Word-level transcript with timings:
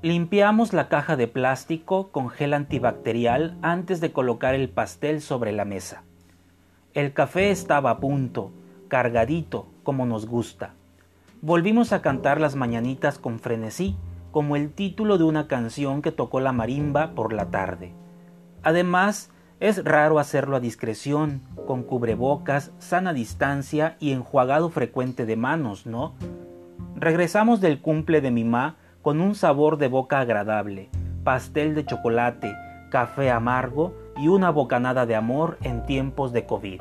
Limpiamos 0.00 0.74
la 0.74 0.88
caja 0.88 1.16
de 1.16 1.26
plástico 1.26 2.12
con 2.12 2.28
gel 2.28 2.54
antibacterial 2.54 3.58
antes 3.62 4.00
de 4.00 4.12
colocar 4.12 4.54
el 4.54 4.68
pastel 4.68 5.20
sobre 5.20 5.50
la 5.50 5.64
mesa. 5.64 6.04
El 6.94 7.12
café 7.12 7.50
estaba 7.50 7.90
a 7.90 7.98
punto, 7.98 8.52
cargadito, 8.86 9.66
como 9.82 10.06
nos 10.06 10.26
gusta. 10.26 10.74
Volvimos 11.42 11.92
a 11.92 12.00
cantar 12.00 12.40
las 12.40 12.54
mañanitas 12.54 13.18
con 13.18 13.40
frenesí, 13.40 13.96
como 14.30 14.54
el 14.54 14.70
título 14.72 15.18
de 15.18 15.24
una 15.24 15.48
canción 15.48 16.00
que 16.00 16.12
tocó 16.12 16.38
la 16.38 16.52
marimba 16.52 17.16
por 17.16 17.32
la 17.32 17.46
tarde. 17.46 17.92
Además, 18.62 19.32
es 19.58 19.84
raro 19.84 20.20
hacerlo 20.20 20.54
a 20.54 20.60
discreción, 20.60 21.42
con 21.66 21.82
cubrebocas, 21.82 22.70
sana 22.78 23.12
distancia 23.12 23.96
y 23.98 24.12
enjuagado 24.12 24.70
frecuente 24.70 25.26
de 25.26 25.34
manos, 25.34 25.86
¿no? 25.86 26.14
Regresamos 26.94 27.60
del 27.60 27.80
cumple 27.80 28.20
de 28.20 28.30
mi 28.30 28.44
ma 28.44 28.76
con 29.02 29.20
un 29.20 29.34
sabor 29.34 29.78
de 29.78 29.88
boca 29.88 30.20
agradable, 30.20 30.90
pastel 31.24 31.74
de 31.74 31.84
chocolate, 31.84 32.54
café 32.90 33.30
amargo 33.30 33.94
y 34.16 34.28
una 34.28 34.50
bocanada 34.50 35.06
de 35.06 35.14
amor 35.14 35.58
en 35.62 35.84
tiempos 35.86 36.32
de 36.32 36.46
COVID. 36.46 36.80